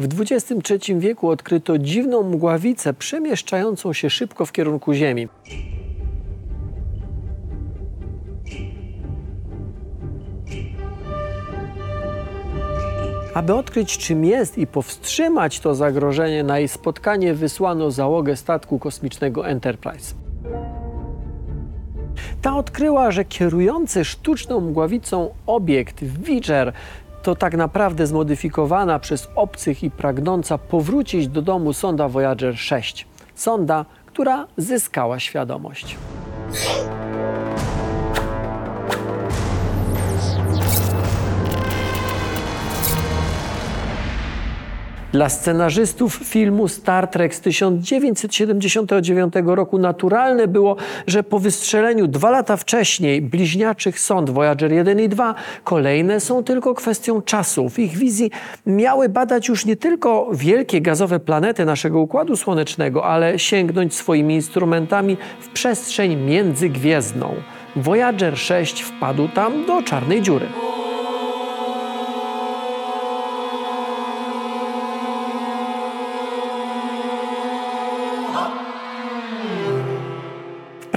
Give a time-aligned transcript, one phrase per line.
[0.00, 5.28] W XXIII wieku odkryto dziwną mgławicę przemieszczającą się szybko w kierunku Ziemi.
[13.34, 19.48] Aby odkryć, czym jest i powstrzymać to zagrożenie, na jej spotkanie wysłano załogę statku kosmicznego
[19.48, 20.14] Enterprise.
[22.42, 26.72] Ta odkryła, że kierujący sztuczną mgławicą obiekt Witcher
[27.22, 33.06] to tak naprawdę zmodyfikowana przez obcych i pragnąca powrócić do domu sonda Voyager 6.
[33.34, 35.96] Sonda, która zyskała świadomość.
[45.12, 52.56] Dla scenarzystów filmu Star Trek z 1979 roku naturalne było, że po wystrzeleniu dwa lata
[52.56, 57.68] wcześniej bliźniaczych sond Voyager 1 i 2 kolejne są tylko kwestią czasu.
[57.68, 58.30] W ich wizji
[58.66, 65.16] miały badać już nie tylko wielkie gazowe planety naszego Układu Słonecznego, ale sięgnąć swoimi instrumentami
[65.40, 67.34] w przestrzeń międzygwiezdną.
[67.76, 70.46] Voyager 6 wpadł tam do czarnej dziury.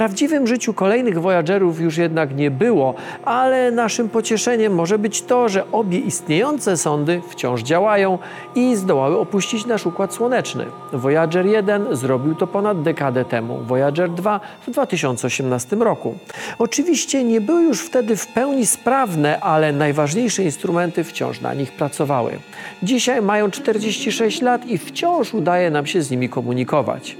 [0.04, 5.70] Prawdziwym życiu kolejnych Voyagerów już jednak nie było, ale naszym pocieszeniem może być to, że
[5.72, 8.18] obie istniejące sondy wciąż działają
[8.54, 10.66] i zdołały opuścić nasz Układ Słoneczny.
[10.92, 16.14] Voyager 1 zrobił to ponad dekadę temu, Voyager 2 w 2018 roku.
[16.58, 22.38] Oczywiście nie były już wtedy w pełni sprawne, ale najważniejsze instrumenty wciąż na nich pracowały.
[22.82, 27.16] Dzisiaj mają 46 lat i wciąż udaje nam się z nimi komunikować.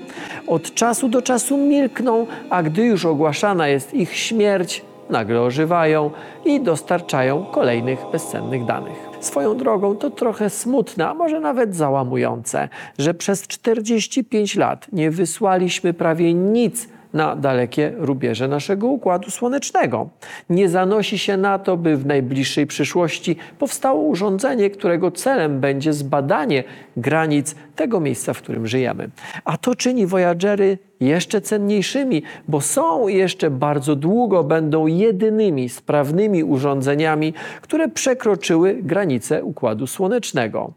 [0.46, 6.10] Od czasu do czasu milkną, a gdy już ogłaszana jest ich śmierć, nagle ożywają
[6.44, 8.96] i dostarczają kolejnych bezcennych danych.
[9.20, 15.94] Swoją drogą to trochę smutne, a może nawet załamujące, że przez 45 lat nie wysłaliśmy
[15.94, 20.08] prawie nic na dalekie rubieże naszego Układu Słonecznego.
[20.50, 26.64] Nie zanosi się na to, by w najbliższej przyszłości powstało urządzenie, którego celem będzie zbadanie
[26.96, 29.10] granic tego miejsca, w którym żyjemy.
[29.44, 37.34] A to czyni Voyagery jeszcze cenniejszymi, bo są jeszcze bardzo długo będą jedynymi sprawnymi urządzeniami,
[37.60, 40.72] które przekroczyły granice Układu Słonecznego.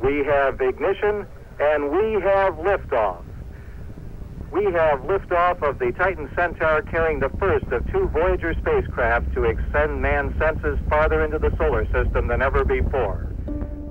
[0.00, 1.24] We have ignition
[1.74, 3.35] and we have liftoff.
[4.52, 9.44] We have liftoff of the Titan Centaur carrying the first of two Voyager spacecraft to
[9.44, 13.26] extend man's senses farther into the solar system than ever before.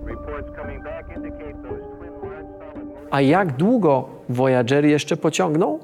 [0.04, 5.80] Reports coming back indicate those twin large solid A jak długo Voyagery jeszcze pociągną?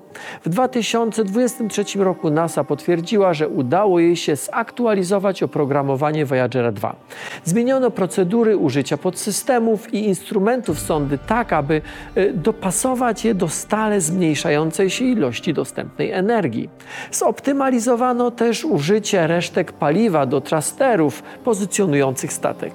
[0.45, 6.95] W 2023 roku NASA potwierdziła, że udało jej się zaktualizować oprogramowanie Voyagera 2.
[7.43, 11.81] Zmieniono procedury użycia podsystemów i instrumentów sondy tak, aby
[12.17, 16.69] y, dopasować je do stale zmniejszającej się ilości dostępnej energii.
[17.11, 22.73] Zoptymalizowano też użycie resztek paliwa do trasterów pozycjonujących statek.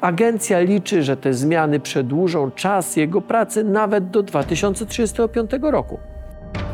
[0.00, 4.22] Agencja liczy, że te zmiany przedłużą czas jego pracy nawet do
[5.06, 5.98] 2035 roku.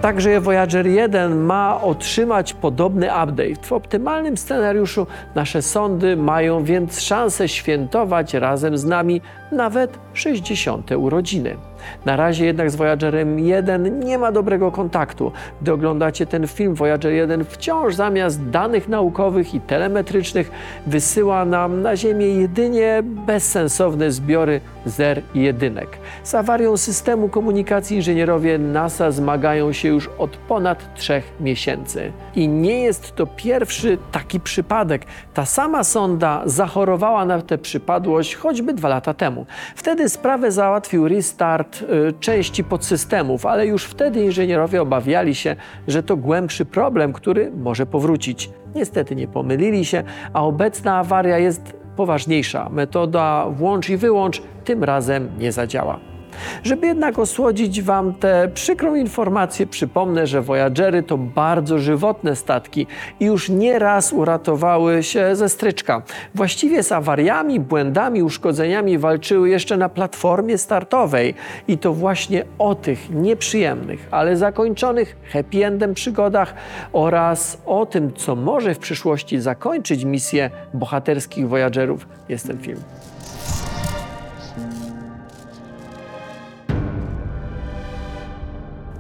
[0.01, 3.63] Także Voyager 1 ma otrzymać podobny update.
[3.63, 9.21] W optymalnym scenariuszu nasze sondy mają więc szansę świętować razem z nami
[9.53, 10.91] nawet 60.
[10.91, 11.68] urodziny.
[12.05, 15.33] Na razie jednak z Voyagerem 1 nie ma dobrego kontaktu.
[15.63, 20.51] Gdy oglądacie ten film, Voyager 1 wciąż zamiast danych naukowych i telemetrycznych
[20.87, 25.99] wysyła nam na Ziemię jedynie bezsensowne zbiory zer i jedynek.
[26.23, 32.13] Z awarią systemu komunikacji inżynierowie NASA zmagają się już od ponad trzech miesięcy.
[32.35, 35.07] I nie jest to pierwszy taki przypadek.
[35.35, 39.47] Ta sama sonda zachorowała na tę przypadłość choćby dwa lata temu.
[39.77, 45.57] Wtedy sprawę załatwił restart y, części podsystemów, ale już wtedy inżynierowie obawiali się,
[45.89, 48.51] że to głębszy problem, który może powrócić.
[48.75, 50.03] Niestety nie pomylili się,
[50.33, 52.69] a obecna awaria jest poważniejsza.
[52.69, 56.18] Metoda włącz i wyłącz tym razem nie zadziała.
[56.65, 62.87] Żeby jednak osłodzić Wam tę przykrą informację, przypomnę, że Voyagery to bardzo żywotne statki
[63.21, 66.03] i już nie raz uratowały się ze stryczka.
[66.35, 71.35] Właściwie z awariami, błędami, uszkodzeniami walczyły jeszcze na platformie startowej
[71.69, 76.55] i to właśnie o tych nieprzyjemnych, ale zakończonych happy endem przygodach
[76.93, 82.81] oraz o tym, co może w przyszłości zakończyć misję bohaterskich Voyagerów jest ten film.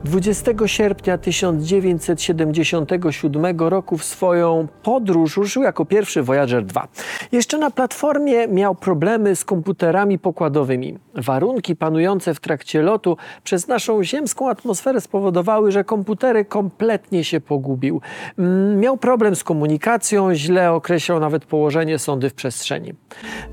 [0.08, 6.88] 20 sierpnia 1977 roku w swoją podróż ruszył jako pierwszy Voyager 2.
[7.32, 10.99] Jeszcze na platformie miał problemy z komputerami pokładowymi.
[11.14, 18.00] Warunki panujące w trakcie lotu przez naszą ziemską atmosferę spowodowały, że komputery kompletnie się pogubił.
[18.38, 22.94] Mm, Miał problem z komunikacją, źle określał nawet położenie sondy w przestrzeni.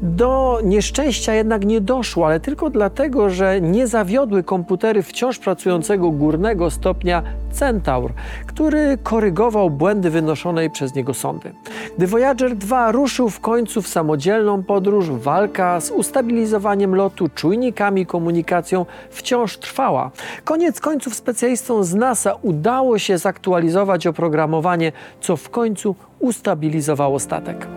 [0.01, 6.44] Do nieszczęścia jednak nie doszło, ale tylko dlatego, że nie zawiodły komputery wciąż pracującego górnego
[6.69, 8.13] stopnia Centaur,
[8.47, 11.53] który korygował błędy wynoszonej przez niego sondy.
[11.97, 18.85] Gdy Voyager 2 ruszył w końcu w samodzielną podróż, walka z ustabilizowaniem lotu, czujnikami, komunikacją
[19.09, 20.11] wciąż trwała.
[20.43, 27.67] Koniec końców specjalistom z NASA udało się zaktualizować oprogramowanie, co w końcu ustabilizowało statek.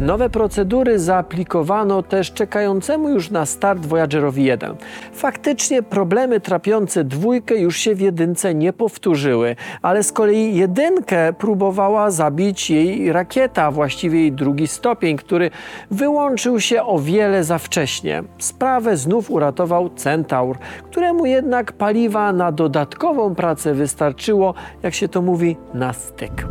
[0.00, 4.76] Nowe procedury zaaplikowano też czekającemu już na start Voyagerowi 1.
[5.12, 12.10] Faktycznie problemy trapiące dwójkę już się w jedynce nie powtórzyły, ale z kolei jedynkę próbowała
[12.10, 15.50] zabić jej rakieta, właściwie jej drugi stopień, który
[15.90, 18.22] wyłączył się o wiele za wcześnie.
[18.38, 20.58] Sprawę znów uratował Centaur,
[20.90, 26.46] któremu jednak paliwa na dodatkową pracę wystarczyło, jak się to mówi, na styk.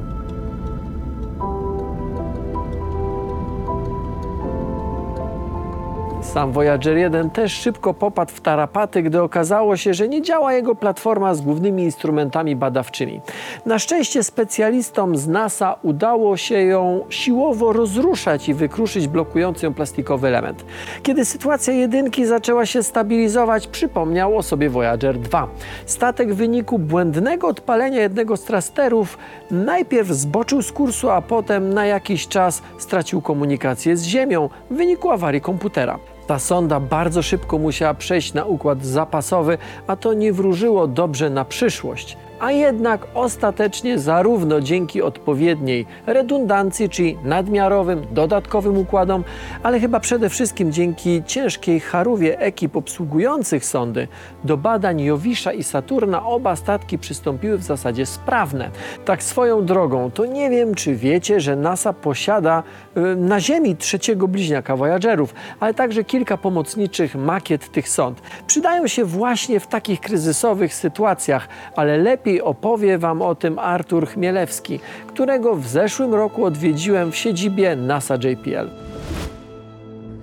[6.34, 10.76] Sam Voyager 1 też szybko popadł w tarapaty, gdy okazało się, że nie działa jego
[10.76, 13.22] platforma z głównymi instrumentami badawczymi.
[13.66, 20.28] Na szczęście specjalistom z NASA udało się ją siłowo rozruszać i wykruszyć blokujący ją plastikowy
[20.28, 20.66] element.
[21.04, 25.48] Kiedy sytuacja jedynki zaczęła się stabilizować, przypomniał o sobie Voyager 2.
[25.86, 29.18] Statek w wyniku błędnego odpalenia jednego z trasterów
[29.52, 35.12] najpierw zboczył z kursu, a potem na jakiś czas stracił komunikację z Ziemią w wyniku
[35.12, 36.00] awarii komputera.
[36.28, 39.58] Ta sonda bardzo szybko musiała przejść na układ zapasowy,
[39.88, 42.18] a to nie wróżyło dobrze na przyszłość.
[42.40, 49.24] A jednak ostatecznie zarówno dzięki odpowiedniej redundancji, czyli nadmiarowym, dodatkowym układom,
[49.64, 54.08] ale chyba przede wszystkim dzięki ciężkiej charówie ekip obsługujących sondy,
[54.44, 58.70] do badań Jowisza i Saturna oba statki przystąpiły w zasadzie sprawne.
[59.06, 62.64] Tak swoją drogą, to nie wiem, czy wiecie, że NASA posiada
[62.98, 68.22] y, na Ziemi trzeciego bliźniaka Voyagerów, ale także kilka pomocniczych makiet tych sond.
[68.48, 74.80] Przydają się właśnie w takich kryzysowych sytuacjach, ale lepiej opowie Wam o tym Artur Chmielewski,
[75.08, 78.70] którego w zeszłym roku odwiedziłem w siedzibie NASA JPL.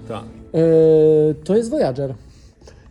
[0.09, 0.25] Tak.
[1.45, 2.15] to jest Voyager.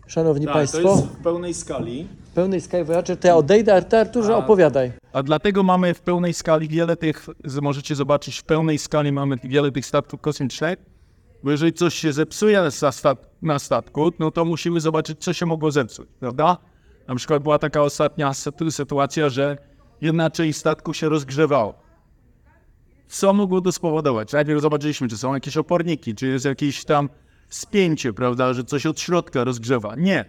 [0.07, 2.07] Szanowni tak, Państwo, to jest w pełnej skali.
[2.35, 3.17] pełnej Sky Voyager.
[3.17, 4.91] To ja odejdę, Ty Arturze, A- opowiadaj.
[5.13, 7.25] A dlatego mamy w pełnej skali wiele tych,
[7.61, 10.75] możecie zobaczyć, w pełnej skali mamy wiele tych statków kosmicznych,
[11.43, 15.45] bo jeżeli coś się zepsuje na, stat- na statku, no to musimy zobaczyć, co się
[15.45, 16.57] mogło zepsuć, prawda?
[17.07, 19.57] Na przykład była taka ostatnia sytu- sytuacja, że
[20.01, 21.73] jedna część statku się rozgrzewało.
[23.07, 24.31] Co mogło to spowodować?
[24.31, 27.09] Najpierw zobaczyliśmy, czy są jakieś oporniki, czy jest jakieś tam
[27.49, 29.95] spięcie, prawda, że coś od środka rozgrzewa.
[29.95, 30.25] Nie.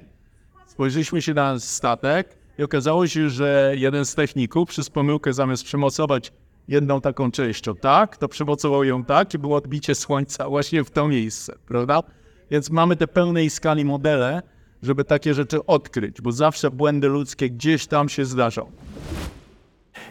[0.66, 6.32] Spojrzeliśmy się na statek i okazało się, że jeden z techników przez pomyłkę zamiast przymocować
[6.68, 11.08] jedną taką częścią tak, to przymocował ją tak i było odbicie słońca właśnie w to
[11.08, 12.02] miejsce, prawda?
[12.50, 14.42] Więc mamy te pełnej skali modele,
[14.84, 18.66] żeby takie rzeczy odkryć, bo zawsze błędy ludzkie gdzieś tam się zdarzą.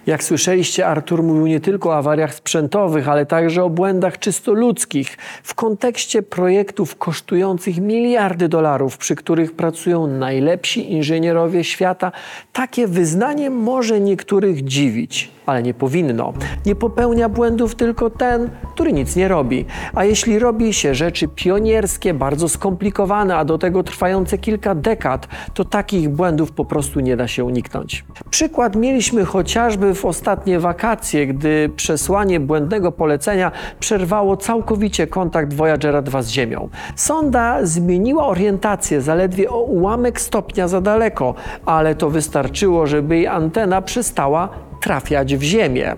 [0.07, 5.17] Jak słyszeliście, Artur mówił nie tylko o awariach sprzętowych, ale także o błędach czysto ludzkich
[5.43, 12.11] w kontekście projektów kosztujących miliardy dolarów, przy których pracują najlepsi inżynierowie świata.
[12.53, 16.33] Takie wyznanie może niektórych dziwić, ale nie powinno.
[16.65, 19.65] Nie popełnia błędów tylko ten, który nic nie robi.
[19.93, 25.65] A jeśli robi się rzeczy pionierskie, bardzo skomplikowane, a do tego trwające kilka dekad, to
[25.65, 28.05] takich błędów po prostu nie da się uniknąć.
[28.29, 36.21] Przykład mieliśmy chociażby w ostatnie wakacje, gdy przesłanie błędnego polecenia przerwało całkowicie kontakt Voyagera 2
[36.21, 36.69] z Ziemią.
[36.95, 41.35] Sonda zmieniła orientację zaledwie o ułamek stopnia za daleko,
[41.65, 44.49] ale to wystarczyło, żeby jej antena przestała
[44.83, 45.95] trafiać w ziemię.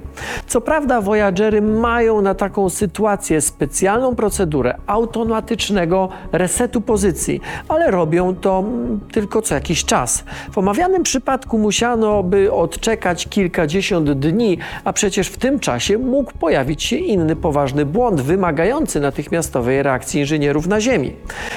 [0.48, 8.60] Co prawda Voyagery mają na taką sytuację specjalną procedurę automatycznego resetu pozycji, ale robią to
[8.60, 10.24] mm, tylko co jakiś czas.
[10.52, 16.84] W omawianym przypadku musiano by odczekać kilkadziesiąt dni, a przecież w tym czasie mógł pojawić
[16.84, 21.14] się inny poważny błąd wymagający natychmiastowej reakcji inżynierów na Ziemi.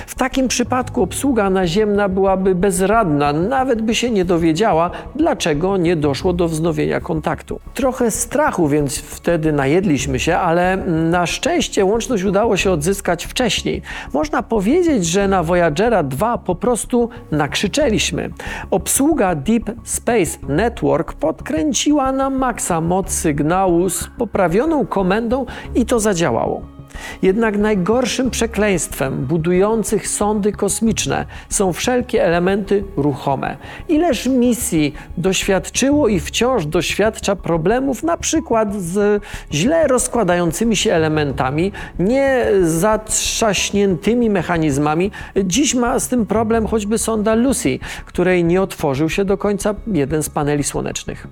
[0.06, 6.32] W takim przypadku obsługa naziemna byłaby bezradna, nawet by się nie dowiedziała, dlaczego nie doszło
[6.32, 7.60] do wznowienia kontaktu kontaktu.
[7.75, 10.76] Trochę strachu, więc wtedy najedliśmy się, ale
[11.10, 13.82] na szczęście łączność udało się odzyskać wcześniej.
[14.12, 18.30] Można powiedzieć, że na Voyagera 2 po prostu nakrzyczeliśmy.
[18.70, 26.77] Obsługa Deep Space Network podkręciła na maksa moc sygnału z poprawioną komendą i to zadziałało.
[27.22, 33.56] Jednak najgorszym przekleństwem budujących sondy kosmiczne są wszelkie elementy ruchome.
[33.88, 42.46] Ileż misji doświadczyło i wciąż doświadcza problemów, na przykład z źle rozkładającymi się elementami, nie
[42.62, 45.10] zatrzaśniętymi mechanizmami.
[45.44, 50.22] Dziś ma z tym problem choćby sonda Lucy, której nie otworzył się do końca jeden
[50.22, 51.26] z paneli słonecznych.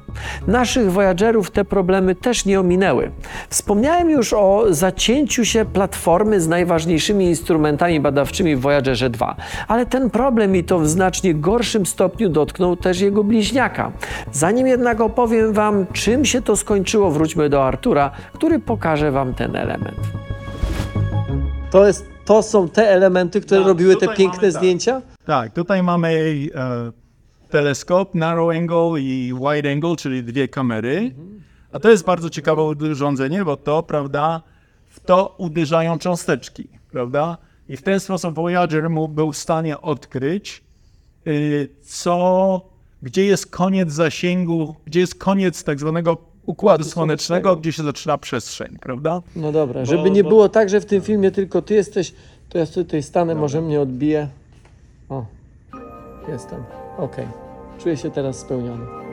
[0.47, 3.11] Naszych Voyagerów te problemy też nie ominęły.
[3.51, 9.37] Wspomniałem już o zacięciu się platformy z najważniejszymi instrumentami badawczymi w Voyagerze 2,
[9.69, 13.93] ale ten problem i to w znacznie gorszym stopniu dotknął też jego bliźniaka.
[14.33, 19.57] Zanim jednak opowiem Wam, czym się to skończyło, wróćmy do Artura, który pokaże Wam ten
[19.57, 19.97] element.
[21.71, 24.61] To, jest, to są te elementy, które Tak, robiły te piękne mamy tak.
[24.61, 25.03] zdjęcia?
[25.27, 26.93] Tak, tutaj mamy e,
[27.51, 31.15] teleskop, narrow angle i wide angle, czyli dwie kamery.
[31.73, 34.43] A to jest bardzo ciekawe urządzenie, bo to, prawda,
[34.97, 37.37] w to uderzają cząsteczki, prawda?
[37.69, 40.65] I w ten sposób Voyager mógł, był w stanie odkryć,
[41.27, 42.61] y, co,
[43.03, 48.79] gdzie jest koniec zasięgu, gdzie jest koniec tak zwanego układu słonecznego, gdzie się zaczyna przestrzeń,
[48.81, 49.23] prawda?
[49.37, 52.15] No dobra, żeby nie bo- było tak, że w tym filmie tylko ty jesteś,
[52.49, 54.29] to ja tutaj stanę, może mnie odbije.
[55.09, 55.27] O,
[56.29, 56.65] jestem.
[56.99, 57.27] Okej.
[57.79, 59.06] Czuję się teraz spełniony.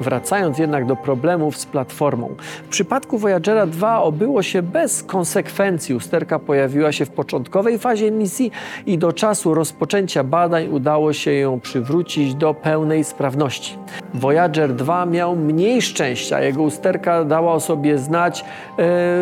[0.00, 2.34] Wracając jednak do problemów z platformą.
[2.64, 5.94] W przypadku Voyagera 2 obyło się bez konsekwencji.
[5.94, 8.50] Usterka pojawiła się w początkowej fazie misji
[8.86, 13.78] i do czasu rozpoczęcia badań udało się ją przywrócić do pełnej sprawności.
[14.14, 16.40] Voyager 2 miał mniej szczęścia.
[16.40, 18.44] Jego usterka dała o sobie znać e,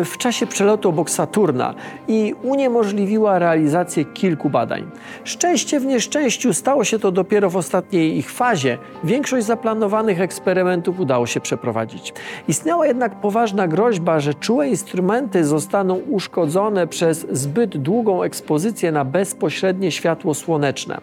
[0.05, 1.73] w czasie przelotu obok Saturna
[2.07, 4.91] i uniemożliwiła realizację kilku badań.
[5.23, 8.77] Szczęście w nieszczęściu stało się to dopiero w ostatniej ich fazie.
[9.03, 10.66] Większość zaplanowanych eksperymentów
[10.99, 12.13] udało się przeprowadzić.
[12.47, 19.91] Istniała jednak poważna groźba, że czułe instrumenty zostaną uszkodzone przez zbyt długą ekspozycję na bezpośrednie
[19.91, 20.97] światło słoneczne.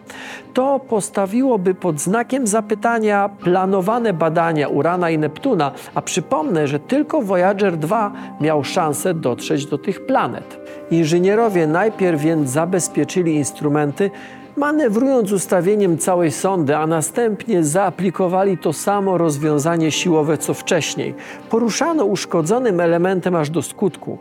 [0.53, 7.77] To postawiłoby pod znakiem zapytania planowane badania Urana i Neptuna, a przypomnę, że tylko Voyager
[7.77, 10.59] 2 miał szansę dotrzeć do tych planet.
[10.91, 14.11] Inżynierowie najpierw więc zabezpieczyli instrumenty,
[14.57, 21.15] manewrując ustawieniem całej sondy, a następnie zaaplikowali to samo rozwiązanie siłowe co wcześniej.
[21.49, 24.17] Poruszano uszkodzonym elementem aż do skutku.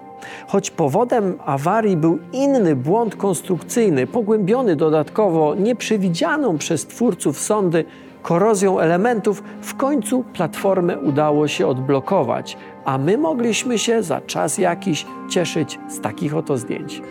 [0.49, 7.85] Choć powodem awarii był inny błąd konstrukcyjny, pogłębiony dodatkowo nieprzewidzianą przez twórców sondy
[8.23, 15.07] korozją elementów, w końcu platformę udało się odblokować, a my mogliśmy się za czas jakiś
[15.31, 17.03] cieszyć z takich oto zdjęć.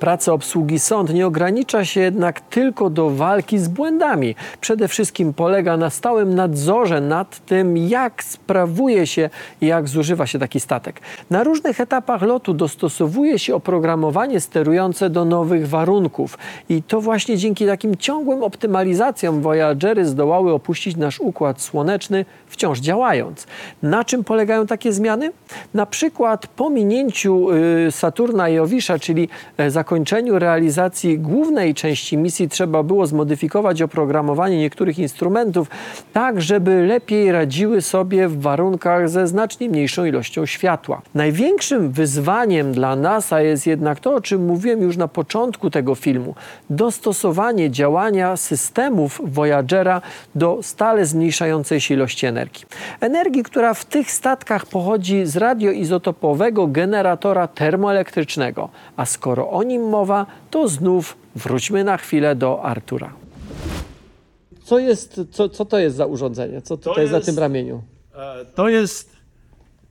[0.00, 4.34] Praca obsługi sąd nie ogranicza się jednak tylko do walki z błędami.
[4.60, 10.38] Przede wszystkim polega na stałym nadzorze nad tym, jak sprawuje się i jak zużywa się
[10.38, 11.00] taki statek.
[11.30, 16.38] Na różnych etapach lotu dostosowuje się oprogramowanie sterujące do nowych warunków.
[16.68, 23.46] I to właśnie dzięki takim ciągłym optymalizacjom Voyagery zdołały opuścić nasz układ słoneczny, wciąż działając.
[23.82, 25.32] Na czym polegają takie zmiany?
[25.74, 32.48] Na przykład po minięciu y, Saturna i Jowisza, czyli e, zakończeniu realizacji głównej części misji,
[32.48, 35.70] trzeba było zmodyfikować oprogramowanie niektórych instrumentów,
[36.12, 41.02] tak żeby lepiej radziły sobie w warunkach ze znacznie mniejszą ilością światła.
[41.14, 46.34] Największym wyzwaniem dla NASA jest jednak to, o czym mówiłem już na początku tego filmu:
[46.70, 50.02] dostosowanie działania systemów Voyagera
[50.34, 52.66] do stale zmniejszającej się ilości energii.
[53.00, 58.68] Energii, która w tych statkach pochodzi z radioizotopowego generatora termoelektrycznego.
[58.96, 63.12] A skoro o nim mowa, to znów wróćmy na chwilę do Artura.
[64.64, 66.62] Co, jest, co, co to jest za urządzenie?
[66.62, 67.82] Co tutaj jest na jest- tym ramieniu?
[68.16, 69.16] E, To jest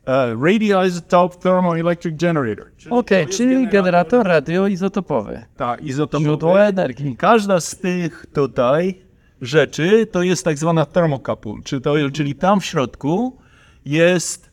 [0.08, 2.66] e, radioisotope thermoelectric generator.
[2.78, 5.46] Czyli Okej, to jest czyli generator radioizotopowy.
[5.58, 6.24] Tak, izotopowy.
[6.26, 7.16] Źródło energii.
[7.18, 9.02] Każda z tych tutaj
[9.42, 13.38] rzeczy to jest tak zwana thermocouple, czyli, to, czyli tam w środku
[13.86, 14.50] jest,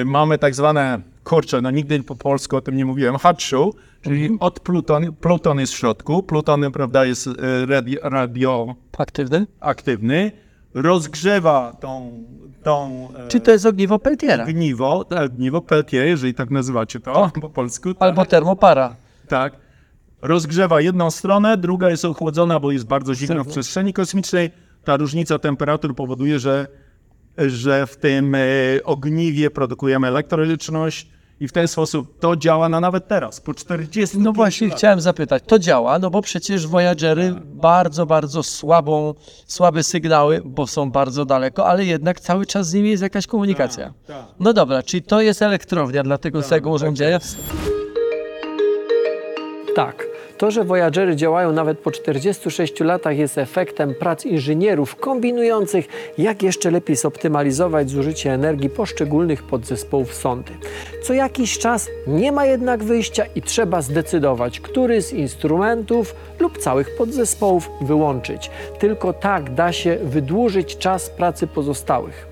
[0.00, 3.74] y, mamy tak zwane, kurczę, no nigdy po polsku o tym nie mówiłem, hot show,
[4.02, 7.32] czyli od pluton, pluton jest w środku, pluton, prawda, jest y,
[7.66, 10.32] radio, radioaktywny, Aktywny?
[10.74, 12.24] rozgrzewa tą,
[12.62, 14.44] tą e, Czy to jest ogniwo Peltiera?
[14.44, 17.94] ogniwo, tak, ogniwo Peltier, jeżeli tak nazywacie to po polsku.
[17.94, 18.02] tak?
[18.02, 18.96] Albo termopara.
[19.28, 19.52] Tak.
[20.22, 24.50] Rozgrzewa jedną stronę, druga jest ochłodzona, bo jest bardzo zimno w przestrzeni kosmicznej.
[24.84, 26.66] Ta różnica temperatur powoduje, że,
[27.38, 28.38] że w tym e,
[28.84, 31.10] ogniwie produkujemy elektryczność
[31.42, 35.42] i w ten sposób to działa na nawet teraz, po 40 No właśnie chciałem zapytać,
[35.46, 39.14] to działa, no bo przecież Voyagery bardzo, bardzo słabą,
[39.46, 43.92] słabe sygnały, bo są bardzo daleko, ale jednak cały czas z nimi jest jakaś komunikacja.
[44.06, 44.24] tak.
[44.40, 47.18] No dobra, czyli to jest elektrownia dla tego całego urządzenia?
[49.76, 50.11] Tak.
[50.42, 56.70] To, że Voyagery działają nawet po 46 latach jest efektem prac inżynierów kombinujących, jak jeszcze
[56.70, 60.52] lepiej zoptymalizować zużycie energii poszczególnych podzespołów sondy.
[61.02, 66.96] Co jakiś czas nie ma jednak wyjścia i trzeba zdecydować, który z instrumentów lub całych
[66.96, 68.50] podzespołów wyłączyć.
[68.78, 72.26] Tylko tak da się wydłużyć czas pracy pozostałych.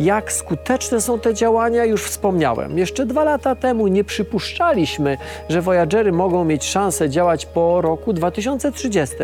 [0.00, 2.78] Jak skuteczne są te działania, już wspomniałem.
[2.78, 9.16] Jeszcze dwa lata temu nie przypuszczaliśmy, że Voyagery mogą mieć szansę działać po roku 2030.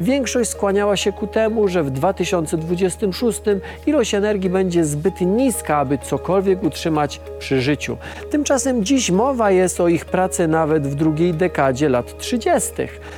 [0.00, 3.40] Większość skłaniała się ku temu, że w 2026
[3.86, 7.96] ilość energii będzie zbyt niska, aby cokolwiek utrzymać przy życiu.
[8.30, 12.72] Tymczasem dziś mowa jest o ich pracy nawet w drugiej dekadzie lat 30.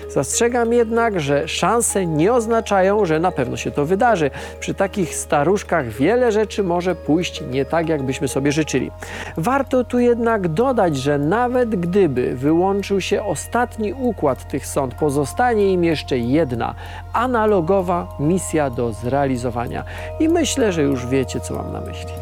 [0.08, 4.30] Zastrzegam jednak, że szanse nie oznaczają, że na pewno się to wydarzy.
[4.60, 8.90] Przy takich staruszkach wiele rzeczy może pójść nie tak, jakbyśmy sobie życzyli.
[9.36, 15.84] Warto tu jednak dodać, że nawet gdyby wyłączył się ostatni układ tych sąd, pozostanie im
[15.84, 16.74] jeszcze jedna
[17.12, 19.84] analogowa misja do zrealizowania.
[20.20, 22.12] I myślę, że już wiecie, co mam na myśli.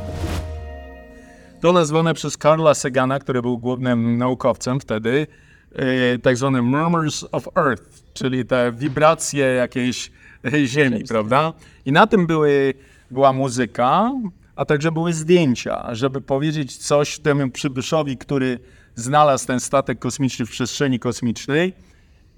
[1.60, 5.26] To nazwane przez Karla Sagana, który był głównym naukowcem wtedy,
[5.74, 7.82] e, tak zwane murmurs of earth,
[8.14, 10.10] czyli te wibracje jakiejś
[10.44, 11.52] e, ziemi, prawda?
[11.86, 12.74] I na tym były,
[13.10, 14.12] była muzyka,
[14.60, 18.58] a także były zdjęcia, żeby powiedzieć coś temu przybyszowi, który
[18.94, 21.72] znalazł ten statek kosmiczny w przestrzeni kosmicznej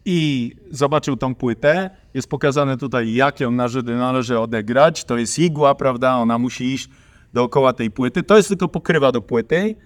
[0.05, 1.91] i zobaczył tą płytę.
[2.15, 5.05] Jest pokazane tutaj, jak ją należy, odegrać.
[5.05, 6.17] To jest igła, prawda?
[6.17, 6.89] Ona musi iść
[7.33, 8.23] dookoła tej płyty.
[8.23, 9.77] To jest tylko pokrywa do płyty.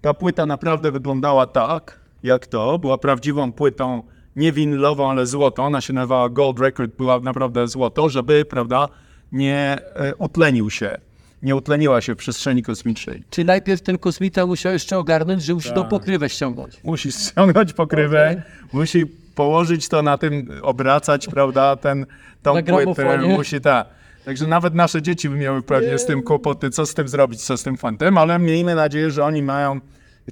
[0.00, 2.78] Ta płyta naprawdę wyglądała tak, jak to.
[2.78, 4.02] Była prawdziwą płytą,
[4.36, 5.64] nie winylową, ale złotą.
[5.64, 8.88] Ona się nazywała Gold Record, była naprawdę złoto, żeby, prawda,
[9.32, 11.07] nie e, utlenił się.
[11.42, 13.22] Nie utleniła się w przestrzeni kosmicznej.
[13.30, 15.88] Czyli najpierw ten kosmita musiał jeszcze ogarnąć, że musi tą Tak.
[15.88, 16.80] pokrywę ściągnąć.
[16.84, 22.06] Musi ściągnąć pokrywę, musi położyć to na tym, obracać, prawda, ten,
[22.42, 23.86] tą Na płytę, musi tak.
[24.24, 27.56] Także nawet nasze dzieci by miały pewnie z tym kłopoty, co z tym zrobić, co
[27.56, 29.80] z tym fantem, ale miejmy nadzieję, że oni mają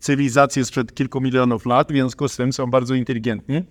[0.00, 3.62] cywilizację sprzed kilku milionów lat, w związku z tym są bardzo inteligentni.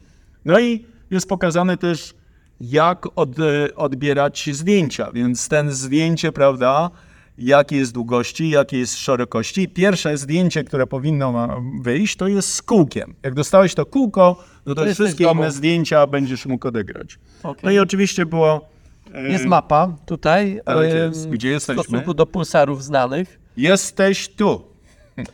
[0.45, 2.13] No i jest pokazane też,
[2.61, 3.29] jak od,
[3.75, 6.89] odbierać zdjęcia, więc ten zdjęcie, prawda,
[7.37, 9.67] jakie jest długości, jakie jest szerokości.
[9.69, 13.13] Pierwsze zdjęcie, które powinno wyjść, to jest z kółkiem.
[13.23, 15.41] Jak dostałeś to kółko, no to, jesteś wszystkie w domu.
[15.41, 17.19] inne zdjęcia będziesz mógł odegrać.
[17.43, 17.61] Okej.
[17.63, 18.69] No i oczywiście było...
[19.13, 21.29] e, Jest mapa tutaj, em, jest.
[21.29, 21.83] Gdzie w jesteśmy?
[21.83, 23.39] stosunku do pulsarów znanych.
[23.57, 24.61] Jesteś tu.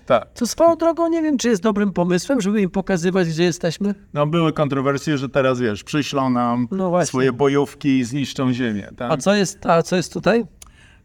[0.06, 0.28] Tak.
[0.34, 3.96] Co swoją drogą nie wiem, czy jest dobrym pomysłem, żeby im pokazywać, gdzie jesteśmy.
[4.14, 8.90] No były kontrowersje, że teraz wiesz, przyślą nam No swoje bojówki i zniszczą ziemię.
[8.98, 9.12] Tak?
[9.12, 10.46] A co jest, a co jest tutaj?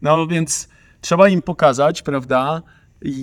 [0.03, 0.69] No więc
[1.07, 2.63] trzeba im pokazać, prawda,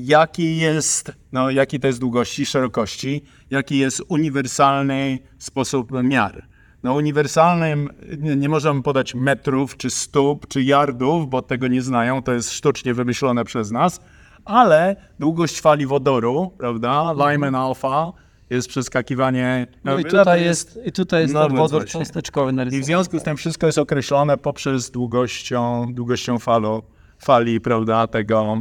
[0.03, 6.47] jaki jest, no jaki to jest długości, szerokości, jaki jest uniwersalny sposób miar.
[6.83, 12.23] No uniwersalnym nie, nie możemy podać metrów, czy stóp, czy yardów, bo tego nie znają,
[12.23, 14.01] to jest sztucznie wymyślone przez nas,
[14.45, 18.13] ale długość fali wodoru, prawda, Lyman alpha,
[18.49, 19.67] jest przeskakiwanie...
[19.83, 22.83] No i ile tutaj to jest, i tutaj jest No wodór cząsteczkowy i w narysowany.
[22.83, 26.92] związku z tym wszystko jest określone poprzez długością, długością falo,
[27.23, 28.59] fali, prawda, tego e,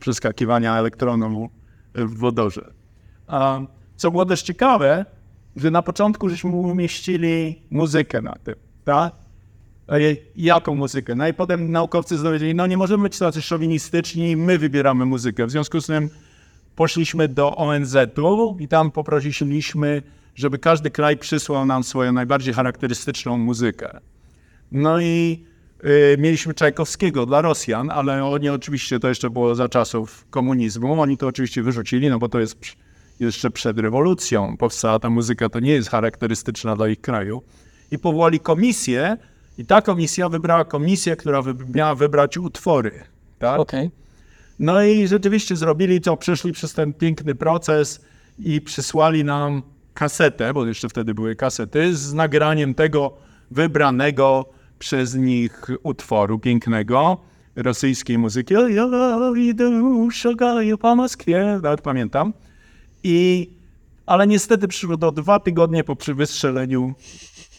[0.00, 1.50] przeskakiwania elektronu
[1.94, 2.72] w wodorze.
[3.96, 5.04] Co było też ciekawe,
[5.56, 9.14] że na początku żeśmy umieścili muzykę na tym, tak?
[9.88, 9.98] E,
[10.36, 11.14] Jaką muzykę?
[11.14, 15.46] No i potem naukowcy dowiedzieli, no nie możemy być tacy szowinistyczni, my wybieramy muzykę.
[15.46, 16.10] W związku z tym
[16.76, 20.02] poszliśmy do ONZ-u i tam poprosiliśmy,
[20.34, 24.00] żeby każdy kraj przysłał nam swoją najbardziej charakterystyczną muzykę.
[24.72, 25.44] No i
[26.18, 31.26] mieliśmy Czajkowskiego dla Rosjan, ale oni oczywiście, to jeszcze było za czasów komunizmu, oni to
[31.26, 32.58] oczywiście wyrzucili, no bo to jest
[33.20, 37.42] jeszcze przed rewolucją powstała ta muzyka, to nie jest charakterystyczna dla ich kraju.
[37.90, 39.16] I powołali komisję
[39.58, 41.42] i ta komisja wybrała komisję, która
[41.74, 42.92] miała wybrać utwory.
[43.38, 43.60] Tak?
[43.60, 43.90] Okej.
[44.58, 48.04] No i rzeczywiście zrobili to, przeszli przez ten piękny proces
[48.38, 49.62] i przysłali nam
[49.94, 53.16] kasetę, bo jeszcze wtedy były kasety, z nagraniem tego
[53.50, 57.16] wybranego przez nich utworu pięknego
[57.56, 58.54] rosyjskiej muzyki.
[59.36, 62.32] Idę, szagaję po Moskwie, nawet pamiętam.
[63.02, 63.50] I,
[64.06, 66.94] ale niestety przyszło to dwa tygodnie po wystrzeleniu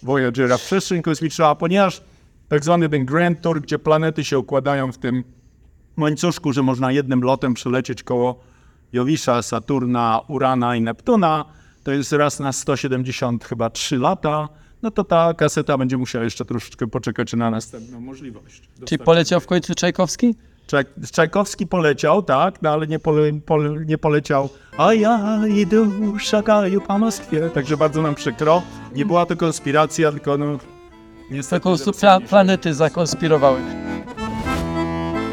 [0.03, 2.01] Voyagera w przestrzeń kosmiczną, a ponieważ
[2.49, 5.23] tak zwany ten Grand Tour, gdzie planety się układają w tym
[5.97, 8.39] łańcuszku, że można jednym lotem przelecieć koło
[8.93, 11.45] Jowisza, Saturna, Urana i Neptuna,
[11.83, 14.49] to jest raz na 170 chyba 3 lata,
[14.81, 18.61] no to ta kaseta będzie musiała jeszcze troszeczkę poczekać na następną możliwość.
[18.85, 20.35] Czyli poleciał w końcu Czajkowski?
[20.67, 25.89] Czaj- Czajkowski poleciał, tak, no ale nie, pole, pole, nie poleciał a ja idę,
[26.19, 28.61] szagaju po Moskwie, także bardzo nam przykro.
[28.95, 30.45] Nie była to konspiracja, tylko no
[31.31, 31.63] niestety...
[31.69, 33.59] Pla- planety zakonspirowały.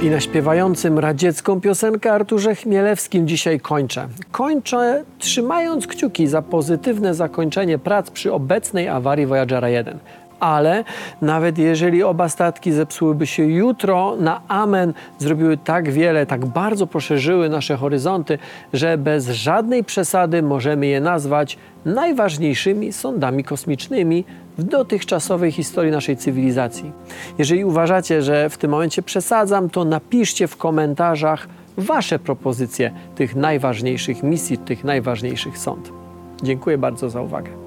[0.03, 4.09] I na śpiewającym radziecką piosenkę Arturze Chmielewskim dzisiaj kończę.
[4.33, 9.99] Kończę trzymając kciuki za pozytywne zakończenie prac przy obecnej awarii Voyagera 1.
[10.41, 10.85] Ale
[11.23, 17.49] nawet jeżeli oba statki zepsułyby się jutro, na amen zrobiły tak wiele, tak bardzo poszerzyły
[17.49, 18.39] nasze horyzonty,
[18.73, 24.25] że bez żadnej przesady możemy je nazwać najważniejszymi sondami kosmicznymi
[24.59, 26.93] w dotychczasowej historii naszej cywilizacji.
[27.39, 34.23] Jeżeli uważacie, że w tym momencie przesadzam, to napiszcie w komentarzach Wasze propozycje tych najważniejszych
[34.23, 35.93] misji, tych najważniejszych sąd.
[36.43, 37.66] Dziękuję bardzo za uwagę.